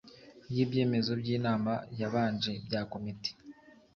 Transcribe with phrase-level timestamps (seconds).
[0.49, 3.31] ry ibyemezo by inama yabanje bya Komite